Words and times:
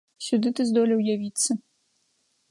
Сюды 0.27 0.51
ты 0.59 0.65
здолеў 0.69 1.03
явіцца. 1.15 1.51